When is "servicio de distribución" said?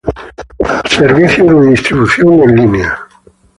0.89-2.33